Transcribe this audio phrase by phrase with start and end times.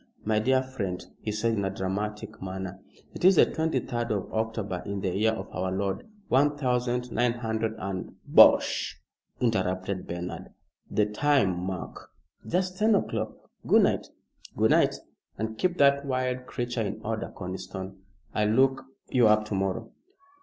[0.25, 2.79] "My dear friend," he said in a dramatic manner,
[3.13, 7.11] "it is the twenty third of October, in the year of our Lord one thousand
[7.11, 8.99] nine hundred and" "Bosh!"
[9.39, 10.55] interrupted Bernard.
[10.89, 12.09] "The time, Mark?"
[12.47, 13.51] "Just ten o'clock.
[13.67, 14.07] Good night!"
[14.57, 14.95] "Good night,
[15.37, 17.31] and keep that wild creature in order.
[17.37, 17.97] Conniston,
[18.33, 19.91] I'll look you up to morrow."